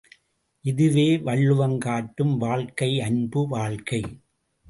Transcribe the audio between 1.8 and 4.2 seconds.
காட்டும் வாழ்க்கை அன்பு வாழ்க்கை!